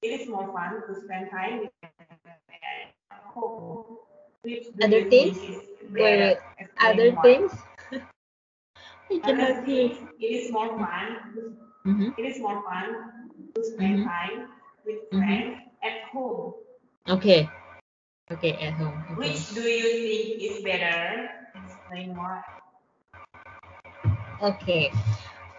[0.03, 3.99] it is more fun to spend time with at home.
[4.43, 5.39] Which Other things?
[5.93, 6.39] Wait.
[6.81, 7.53] Other things?
[9.11, 11.59] I Other cannot things it is more fun.
[11.87, 12.11] Mm-hmm.
[12.19, 14.05] It is more fun to spend Mhm.
[14.05, 14.49] time
[14.87, 15.19] with Mhm.
[15.19, 16.55] friends at home.
[17.09, 17.49] Okay.
[18.33, 19.05] Okay, at home.
[19.13, 19.35] Okay.
[19.35, 21.29] Which do you think is better?
[21.55, 22.43] Explain why.
[24.43, 24.91] Okay.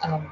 [0.01, 0.27] Um,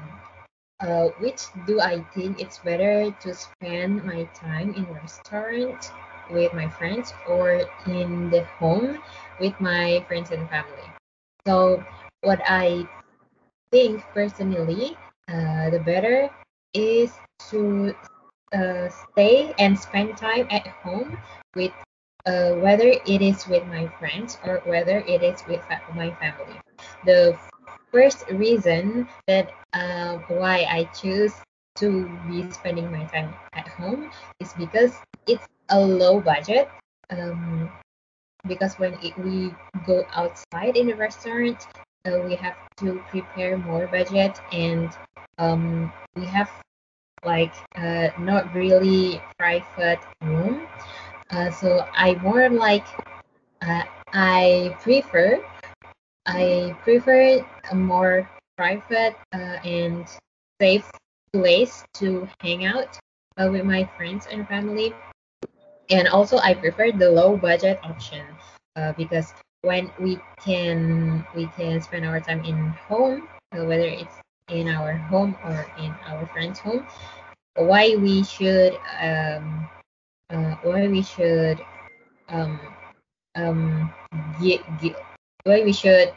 [0.80, 5.92] uh, which do I think it's better to spend my time in restaurant
[6.30, 8.98] with my friends or in the home
[9.40, 10.88] with my friends and family?
[11.46, 11.84] So
[12.22, 12.86] what I
[13.72, 14.96] think personally,
[15.28, 16.30] uh, the better
[16.74, 17.12] is
[17.50, 17.94] to
[18.52, 21.18] uh, stay and spend time at home
[21.54, 21.72] with
[22.26, 26.60] uh, whether it is with my friends or whether it is with fa- my family.
[27.04, 27.38] The
[27.90, 31.34] first reason that uh, why I choose
[31.76, 34.94] to be spending my time at home is because
[35.26, 36.68] it's a low budget.
[37.10, 37.70] Um,
[38.46, 39.54] because when it, we
[39.86, 41.66] go outside in a restaurant,
[42.06, 44.90] uh, we have to prepare more budget and
[45.38, 46.50] um, we have
[47.24, 50.66] like uh, not really private room.
[51.32, 52.86] Uh, so I more like
[53.62, 55.42] uh, I prefer
[56.26, 60.06] I prefer a more private uh, and
[60.60, 60.90] safe
[61.32, 62.98] place to hang out
[63.38, 64.94] with my friends and family.
[65.90, 68.26] And also, I prefer the low budget option
[68.96, 72.56] because when we can we can spend our time in
[72.88, 74.16] home, uh, whether it's
[74.48, 76.86] in our home or in our friend's home,
[77.56, 79.68] why we should um,
[80.32, 81.60] uh, why we should
[82.28, 82.58] um,
[83.34, 83.92] um,
[84.40, 84.96] get, get,
[85.44, 86.12] why we should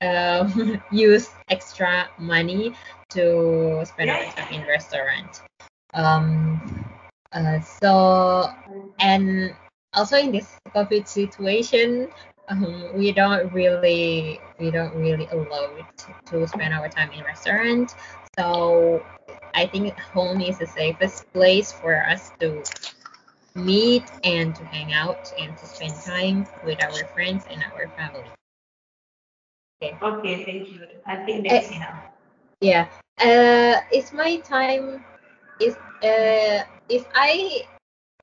[0.00, 2.74] um, use extra money
[3.10, 5.42] to spend our time in restaurant.
[5.94, 6.86] Um,
[7.32, 8.48] uh, so
[9.00, 9.54] and
[9.94, 12.08] also in this COVID situation,
[12.48, 17.94] um, we don't really we don't really allow it to spend our time in restaurant.
[18.38, 19.04] So
[19.54, 22.62] I think home is the safest place for us to
[23.54, 28.30] meet and to hang out and to spend time with our friends and our family.
[29.82, 30.86] Okay, okay thank you.
[31.06, 31.76] I think that's Eh.
[31.76, 31.98] enough.
[32.60, 32.86] Yeah.
[33.20, 35.04] Uh, is my time
[35.60, 37.66] is uh if I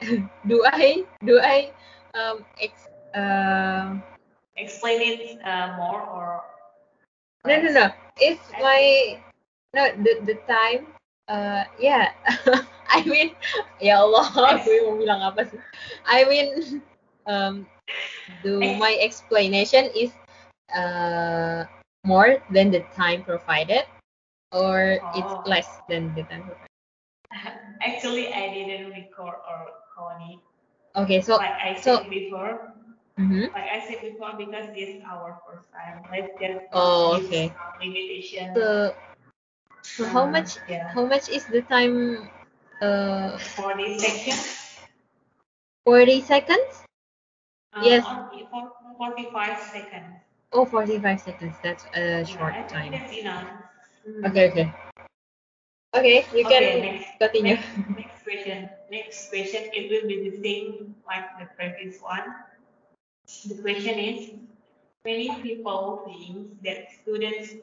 [0.47, 1.71] do I do I
[2.13, 3.95] um ex uh
[4.57, 6.43] Explain it uh, more or
[7.45, 7.85] no no no
[8.19, 9.19] it's my
[9.75, 10.87] no the the time
[11.29, 12.11] uh yeah
[12.89, 13.33] I mean
[13.79, 14.27] ya Allah
[14.65, 15.59] gue mau bilang apa sih
[16.09, 16.81] I mean
[17.29, 17.65] um
[18.43, 20.11] do my explanation is
[20.73, 21.65] uh
[22.05, 23.85] more than the time provided
[24.51, 25.43] or it's Oh.
[25.45, 26.67] less than the time provided
[27.85, 29.59] Actually, I didn't record or
[29.95, 30.41] Connie.
[30.95, 32.73] okay so Like I so- said before,
[33.19, 33.53] mhm.
[33.53, 36.01] like I said before, because this is our first time.
[36.11, 37.53] Let's just Oh, okay.
[37.53, 38.51] some limitation.
[38.55, 38.91] so
[39.99, 40.87] so how Uh, much Yeah.
[40.93, 42.29] how much is the time
[42.81, 44.37] uh For this section.
[45.85, 46.83] 40 seconds
[47.73, 48.03] Uh, Yes.
[48.05, 50.15] for 45 seconds.
[50.53, 52.93] oh 45 seconds that's a short yeah, time.
[54.07, 54.25] Mm.
[54.25, 54.71] okay okay
[55.95, 60.41] okay you Okay, can next, continue next, next question, next question, it will be the
[60.43, 62.25] same like the previous one.
[63.47, 64.31] The question is,
[65.05, 67.53] many people think that students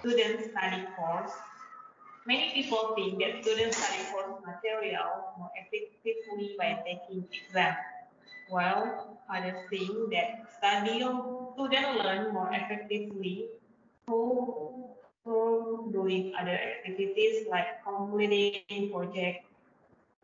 [0.00, 1.32] students study course.
[2.26, 7.78] Many people think that students study course material more effectively by taking exams,
[8.48, 11.06] while others think that study
[11.54, 13.46] students learn more effectively
[14.06, 14.90] through
[15.22, 19.46] through doing other activities like completing project.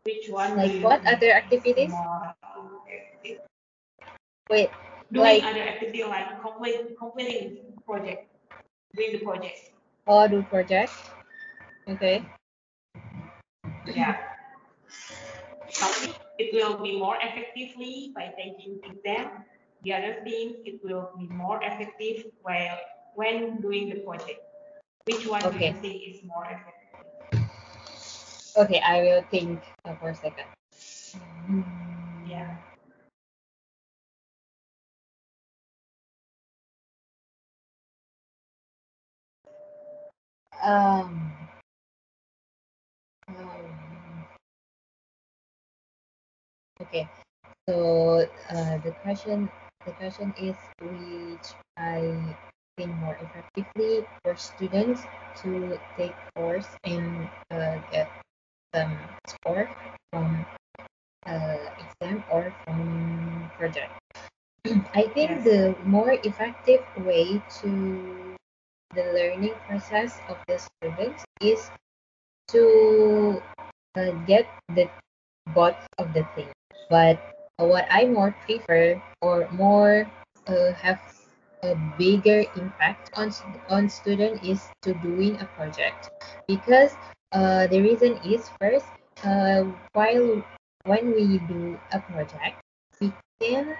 [0.03, 1.89] Which one Like what other activities?
[1.89, 2.35] more?
[4.49, 4.69] Wait,
[5.11, 8.27] Doing like other activity like complete, completing project,
[8.95, 9.71] doing the project.
[10.07, 10.91] all oh, do project.
[11.87, 12.23] Okay.
[13.85, 14.17] Yeah.
[15.69, 19.43] Some it will be more effectively by taking exam.
[19.83, 22.79] The other thing, it will be more effective while
[23.15, 24.39] when doing the project.
[25.05, 25.75] Which one do Okay.
[25.75, 27.43] you think is more effective?
[28.55, 29.59] Okay, I will think
[29.99, 30.47] for a second.
[32.27, 32.55] Yeah.
[40.63, 41.32] Um,
[43.27, 44.25] um,
[46.81, 47.07] okay,
[47.67, 49.49] so uh, the question
[49.85, 51.47] the question is which
[51.77, 52.35] I
[52.77, 55.01] think more effectively for students
[55.43, 58.09] to take course and uh, get
[58.73, 58.97] some
[59.27, 59.69] score
[60.11, 60.45] from
[61.25, 63.91] uh, exam or from project.
[64.95, 65.43] I think Yes.
[65.45, 68.35] the more effective way to
[68.95, 71.69] the learning process of the students is
[72.53, 73.41] to
[73.97, 74.89] uh, get the
[75.53, 76.47] both of the thing.
[76.89, 77.19] But
[77.57, 80.09] what I more prefer or more
[80.47, 80.99] uh, have
[81.63, 83.31] a bigger impact on
[83.69, 86.11] on student is to doing a project
[86.47, 86.91] because
[87.31, 88.85] uh, the reason is first
[89.23, 90.43] uh, while
[90.85, 92.59] when we do a project
[92.99, 93.77] we can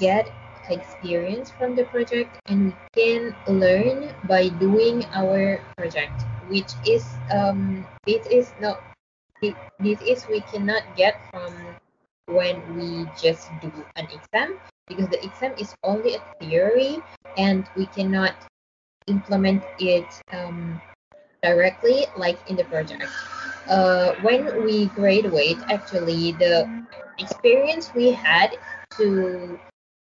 [0.00, 0.32] get
[0.70, 7.86] experience from the project and we can learn by doing our project which is um
[8.06, 8.80] this is not
[9.42, 11.52] this is we cannot get from
[12.26, 16.98] when we just do an exam because the exam is only a theory
[17.36, 18.34] and we cannot
[19.06, 20.80] implement it um,
[21.42, 23.06] directly like in the project.
[23.68, 26.66] Uh, when we graduate actually the
[27.18, 28.56] experience we had
[28.96, 29.58] to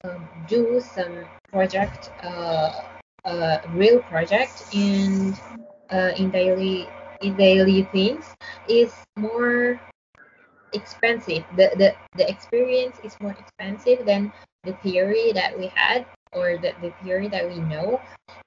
[0.03, 2.81] um, do some project uh,
[3.25, 5.39] uh, real project and
[5.91, 6.87] uh, in daily
[7.21, 8.35] in daily things
[8.67, 9.79] is more
[10.73, 11.43] expensive.
[11.55, 14.31] The, the the experience is more expensive than
[14.63, 17.99] the theory that we had or the, the theory that we know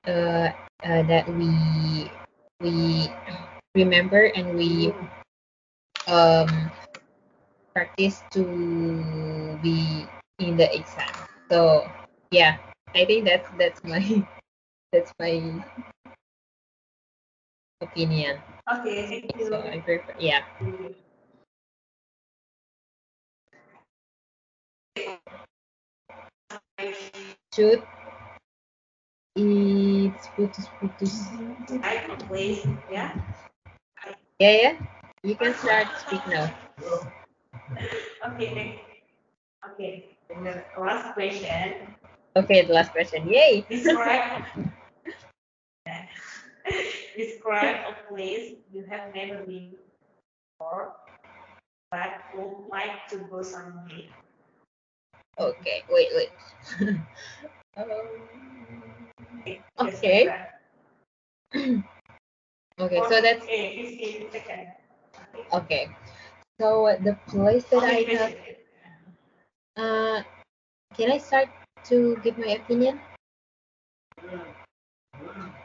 [0.07, 0.51] uh,
[0.85, 2.11] uh, that we
[2.61, 3.09] we
[3.75, 4.93] remember and we
[6.07, 6.71] um,
[7.75, 8.45] practice to
[9.63, 10.07] be
[10.39, 11.13] in the exam.
[11.51, 11.89] So
[12.31, 12.57] yeah
[12.95, 14.01] i think that's that's my
[14.93, 15.41] that's my
[17.81, 18.39] opinion
[18.71, 19.49] Okay, thank you.
[19.49, 20.43] so i prefer yeah
[27.55, 27.83] shoot
[29.37, 31.15] it's putus putus
[31.83, 32.63] Right, please.
[32.91, 33.11] Yeah.
[34.39, 34.75] yeah yeah
[35.23, 36.51] you can start speak now
[38.25, 38.81] Okay.
[39.65, 41.97] Okay, the last question.
[42.37, 44.45] okay the last question yay Describe.
[47.17, 49.75] Describe a place you have never been
[50.59, 50.95] before,
[51.91, 54.09] but would like to go someday.
[55.39, 56.31] okay wait wait
[57.77, 57.89] um,
[59.79, 60.29] Okay.
[62.81, 64.69] okay so that's Okay, 15 seconds.
[65.53, 65.89] okay
[66.61, 68.33] so the place that i have
[69.77, 70.23] uh
[70.97, 71.49] can i start
[71.85, 73.01] to give my opinion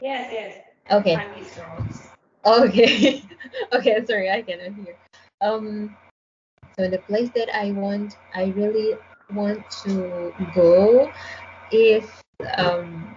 [0.00, 0.69] Yes, yes.
[0.90, 1.96] Okay Time is yours.
[2.44, 3.22] Okay.
[3.72, 4.96] okay, sorry, I cannot hear.
[5.40, 5.96] Um
[6.76, 8.96] so the place that I want I really
[9.32, 11.10] want to go
[11.72, 12.04] is
[12.56, 13.14] um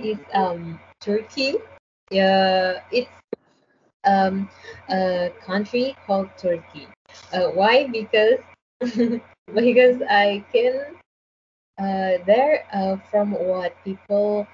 [0.00, 1.54] is um Turkey.
[2.10, 3.10] Yeah, it's
[4.04, 4.48] um
[4.90, 6.88] a country called Turkey.
[7.32, 7.86] Uh, why?
[7.88, 8.40] Because
[9.54, 10.96] because I can
[11.78, 14.46] uh there uh from what people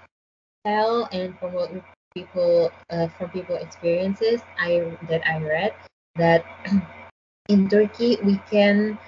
[0.65, 1.71] tell and from what
[2.15, 5.75] people uh, from people experiences I that I read
[6.17, 6.45] that
[7.49, 8.99] in Turkey we can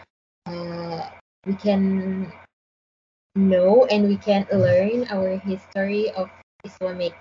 [0.46, 1.08] uh,
[1.46, 2.32] we can
[3.34, 6.30] know and we can learn our history of
[6.64, 7.14] Islamic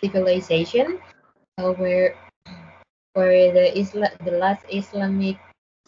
[0.00, 0.98] civilization
[1.58, 2.16] uh, where
[3.14, 5.36] for the Isla the last Islamic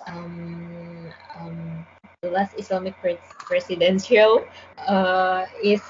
[0.07, 1.09] um,
[1.39, 1.87] um,
[2.23, 4.45] the last Islamic pres presidential
[4.87, 5.81] uh, is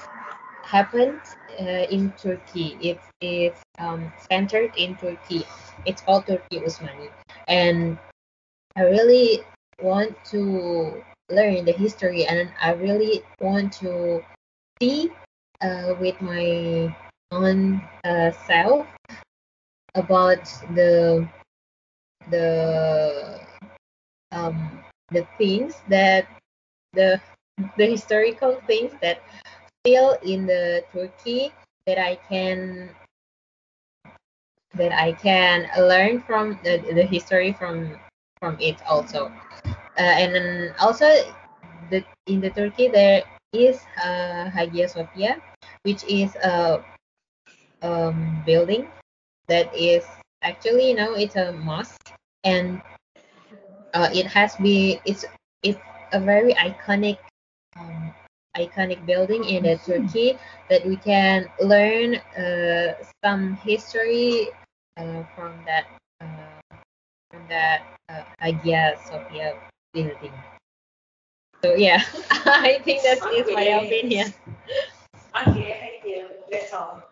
[0.67, 1.21] happened
[1.59, 2.77] uh, in Turkey.
[2.81, 5.45] It is um, centered in Turkey.
[5.85, 7.09] It's all Turkey Usmani,
[7.47, 7.97] and
[8.75, 9.41] I really
[9.81, 14.23] want to learn the history, and I really want to
[14.81, 15.11] see
[15.61, 16.95] uh, with my
[17.31, 18.87] own uh, self
[19.95, 20.45] about
[20.75, 21.27] the
[22.29, 23.39] the
[24.31, 26.27] um, the things that
[26.93, 27.21] the
[27.77, 29.21] the historical things that
[29.81, 31.51] still in the Turkey
[31.85, 32.89] that I can
[34.75, 37.97] that I can learn from the, the history from
[38.39, 39.31] from it also.
[39.97, 41.07] Uh, and then also
[41.89, 43.23] the in the Turkey there
[43.53, 45.41] is uh, Hagia Sophia,
[45.83, 46.83] which is a
[47.81, 48.87] um, building
[49.47, 50.03] that is
[50.43, 52.13] actually you know it's a mosque
[52.43, 52.81] and
[53.93, 55.25] uh, it has been it's
[55.63, 55.79] it's
[56.13, 57.17] a very iconic
[57.79, 58.13] um,
[58.57, 60.37] iconic building in the Turkey
[60.69, 62.93] that we can learn uh,
[63.23, 64.49] some history
[64.97, 65.85] uh, from that
[66.21, 66.75] uh,
[67.31, 69.55] from that uh, Hagia Sophia
[69.93, 70.33] building.
[71.63, 72.01] So yeah,
[72.45, 74.33] I think that is my opinion.
[75.35, 76.27] Okay, thank you.
[76.51, 77.03] That's all.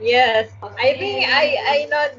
[0.00, 2.10] Yes, I think I I not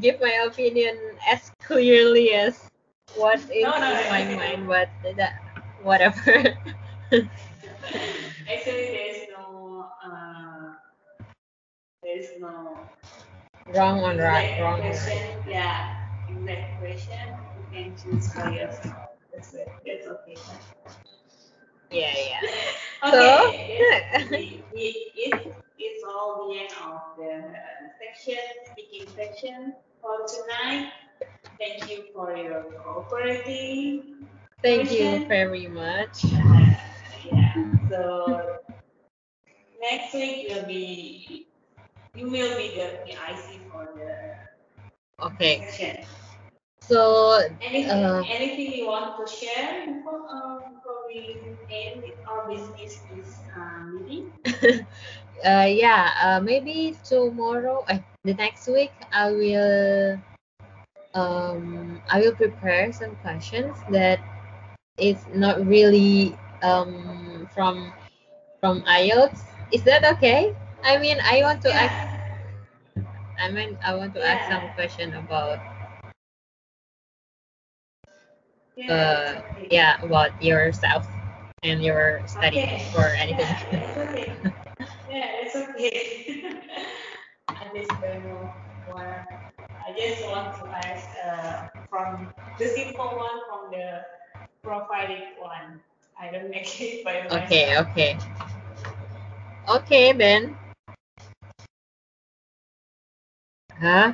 [0.00, 0.96] give my opinion
[1.30, 2.70] as clearly as
[3.16, 5.40] what is No, no, in no, my mind, but that
[5.82, 6.54] whatever.
[8.52, 10.72] Actually, there's no, uh,
[12.02, 12.78] there's no
[13.74, 14.90] wrong on right, wrong right.
[14.92, 15.42] question.
[15.48, 15.94] Yeah,
[16.28, 17.18] exact question.
[17.56, 18.96] You can choose for yourself.
[19.32, 19.68] That's it.
[19.86, 20.36] That's okay.
[21.90, 22.40] Yeah, yeah.
[23.02, 23.78] Okay.
[24.20, 27.44] So- we, we, it, it's all the end of the
[27.98, 28.42] section,
[28.72, 30.92] speaking section for tonight.
[31.58, 34.26] Thank you for your cooperating.
[34.62, 36.24] Thank you very much.
[36.24, 36.89] Uh.
[37.88, 38.58] So
[39.80, 41.46] next week will be
[42.14, 44.34] you will be the IC for the
[45.20, 45.96] Okay, section.
[46.80, 51.38] so Anything Uh, anything you want to share before uh, before we
[51.70, 54.32] end or dismiss this uh, meeting?
[55.44, 60.18] uh, yeah, uh, maybe tomorrow, uh, the next week, I will
[61.14, 64.18] um I will prepare some questions that
[64.98, 67.92] is not really um from
[68.60, 69.40] from IELTS.
[69.72, 70.54] Is that okay?
[70.82, 71.94] I mean, I want to ask.
[73.38, 75.58] I mean, I want to ask some question about
[78.76, 78.94] Yeah.
[78.94, 79.68] uh okay.
[79.70, 81.06] yeah about yourself
[81.62, 82.86] and your study Okay.
[82.96, 83.48] or anything.
[83.70, 84.32] Yeah, it's okay.
[85.10, 86.60] Yeah, it's okay.
[87.48, 88.54] I just don't know
[88.86, 89.24] what.
[89.86, 94.02] I just want to ask uh, from the simple one from the
[94.64, 95.80] provided one.
[96.20, 97.44] I don't make it by myself.
[97.44, 98.18] Okay, okay.
[99.68, 100.56] Okay Ben.
[103.80, 104.12] Huh?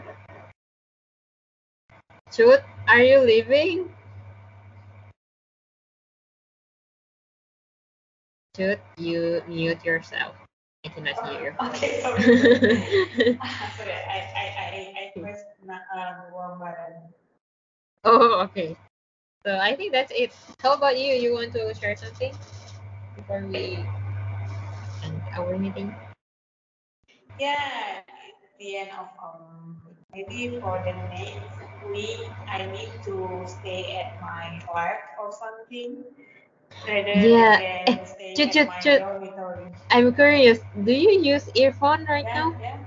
[2.31, 3.91] Chut, are you leaving?
[8.57, 10.37] Chut, you mute yourself.
[10.85, 11.57] I cannot hear.
[11.61, 11.67] You.
[11.69, 12.23] Okay, sorry.
[13.77, 17.15] sorry, I, I, I, I pressed the um, wrong button.
[18.05, 18.77] oh, okay.
[19.47, 20.33] So I think that's it.
[20.63, 21.15] How about you?
[21.15, 22.35] You want to share something
[23.17, 23.87] before we
[25.05, 25.95] end our meeting?
[27.39, 29.81] Yeah, it's the end of um
[30.13, 31.59] maybe for the next
[31.91, 36.05] week I need to stay at my lab or something.
[36.87, 37.63] Rather Yeah,
[38.37, 39.07] chut, at chut, chut.
[39.91, 40.61] I'm curious.
[40.85, 42.55] Do you use earphone right yeah, now?
[42.61, 42.79] yeah.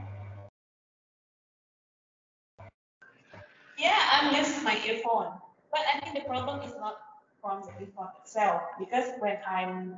[3.77, 5.31] Yeah, I'm using my earphone.
[5.71, 6.97] But I think the problem is not
[7.41, 9.97] from the earphone itself because when I'm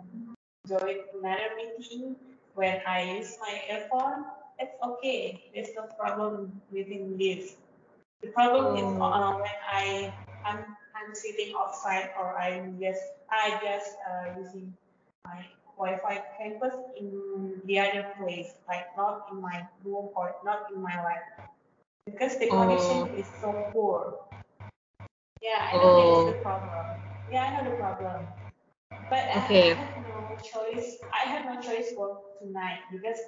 [0.67, 2.15] doing another meeting,
[2.55, 4.25] when I use my earphone,
[4.59, 5.41] it's okay.
[5.53, 7.55] There's no problem within this.
[8.21, 9.01] The problem is Oh.
[9.01, 10.13] uh, when I
[10.45, 10.65] I'm,
[10.95, 14.73] I'm sitting outside or I'm just I just uh, using
[15.25, 15.45] my
[15.77, 20.93] Wi-Fi campus in the other place, like not in my room or not in my
[21.03, 21.21] lab,
[22.05, 23.15] because the connection Oh.
[23.17, 24.19] is so poor.
[25.41, 26.19] Yeah, I know Oh.
[26.19, 26.85] is the problem.
[27.31, 28.27] Yeah, I know the problem.
[29.09, 29.71] But I- Okay.
[29.71, 30.97] I, have no choice.
[31.13, 33.19] I have no choice for tonight because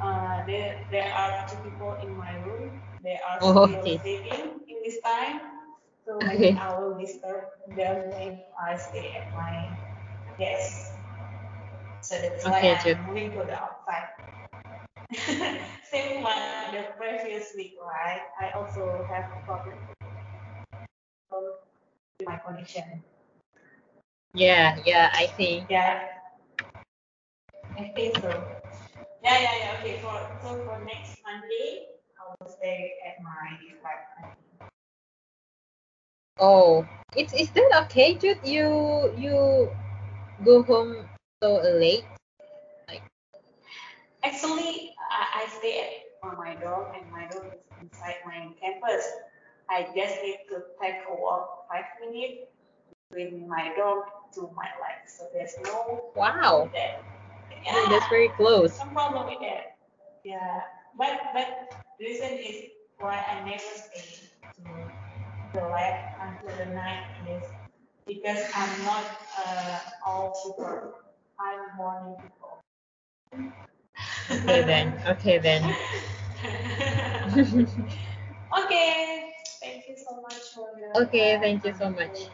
[0.00, 2.82] uh, there there are two people in my room.
[3.02, 3.98] They are Oh, still okay.
[4.02, 5.40] sleeping in this time.
[6.06, 6.56] So Okay.
[6.58, 7.44] I will disturb
[7.76, 9.78] them if I stay at my
[10.38, 10.92] desk.
[12.00, 12.98] So that's why Okay, Jude.
[12.98, 14.08] I'm moving to the outside.
[15.90, 18.22] same like the previous week, right?
[18.40, 19.78] I also have a problem
[22.26, 23.02] my connection.
[24.34, 25.70] Yeah, yeah, I think.
[25.70, 26.08] Yeah.
[27.78, 28.30] I think so.
[29.22, 29.76] Yeah, yeah, yeah.
[29.80, 31.86] Okay, for so for next Monday,
[32.18, 34.36] I will stay at my flat.
[36.38, 38.38] Oh, it's is that okay, Jude?
[38.44, 39.70] You you
[40.44, 41.08] go home
[41.42, 42.04] so late?
[44.24, 49.04] Actually, I, I stay at my dog, and my dog is inside my campus.
[49.70, 52.46] I just need to take a walk five minutes
[53.12, 54.04] with my dog
[54.34, 55.04] to my life.
[55.06, 57.02] So there's no Wow, that.
[57.64, 58.78] yeah, that's very close.
[58.78, 59.76] No problem with that.
[60.24, 60.62] Yeah,
[60.98, 64.62] but but the reason is why I never stay to
[65.54, 67.42] the lab until the night is
[68.06, 69.04] because I'm not
[69.46, 70.92] uh, all people.
[71.38, 72.60] I'm morning people.
[74.30, 74.94] Okay then.
[75.08, 75.62] Okay then.
[78.58, 80.83] okay, thank you so much for your.
[80.94, 82.30] Okay, thank you so much.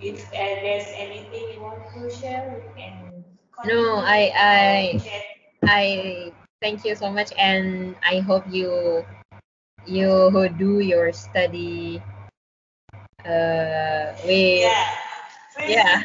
[0.00, 3.24] If uh, there's anything you want to share, we can.
[3.66, 5.00] No, I- I-
[5.64, 5.84] I
[6.62, 9.04] thank you so much, and I hope you
[9.86, 12.02] you do your study
[13.24, 14.86] uh with Yeah.
[15.56, 16.02] Please, yeah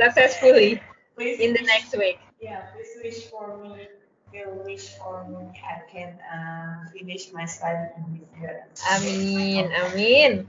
[0.00, 0.80] successfully
[1.16, 2.18] Please in the next week.
[2.40, 3.86] Yeah, please wish for me.
[4.32, 5.52] Will wish for me.
[5.60, 8.64] I can uh, finish my study in this year.
[8.96, 10.48] Amin, amin.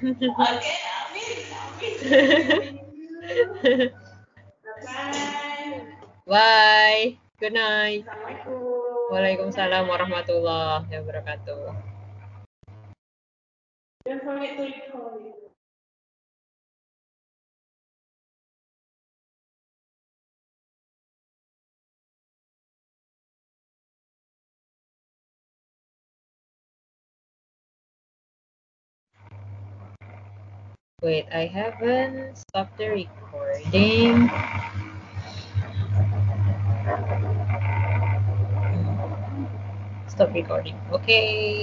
[0.00, 0.78] Okay,
[1.10, 2.70] amin, amin.
[4.86, 5.82] Bye.
[6.26, 7.18] Bye.
[7.40, 8.04] Good night.
[8.06, 9.10] Assalamualaikum.
[9.10, 11.74] Waalaikumsalam warahmatullahi wabarakatuh.
[14.06, 15.39] Don't forget to record.
[31.02, 34.28] Wait, I haven't stopped the recording.
[40.08, 40.78] Stop recording.
[40.92, 41.58] Okay.